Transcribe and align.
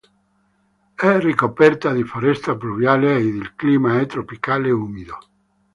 È 0.95 1.19
ricoperta 1.19 1.91
di 1.93 2.03
foresta 2.03 2.57
pluviale 2.57 3.17
ed 3.17 3.25
il 3.35 3.53
clima 3.53 3.99
è 3.99 4.07
tropicale 4.07 4.71
umido. 4.71 5.19